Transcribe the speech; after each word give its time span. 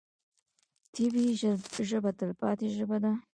طبیعي 0.93 1.31
ژبه 1.89 2.11
تلپاتې 2.19 2.67
ژبه 2.75 2.97
ده. 3.03 3.11